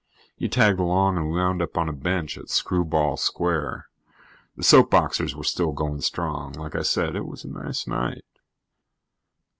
He 0.35 0.49
tagged 0.49 0.79
along 0.79 1.17
and 1.17 1.27
we 1.27 1.35
wound 1.37 1.61
up 1.61 1.77
on 1.77 1.87
a 1.87 1.93
bench 1.93 2.35
at 2.35 2.49
Screwball 2.49 3.17
Square. 3.17 3.85
The 4.57 4.63
soap 4.63 4.89
boxers 4.89 5.35
were 5.35 5.43
still 5.43 5.73
going 5.73 6.01
strong. 6.01 6.53
Like 6.53 6.75
I 6.75 6.81
said, 6.81 7.15
it 7.15 7.27
was 7.27 7.43
a 7.43 7.47
nice 7.49 7.85
night. 7.85 8.25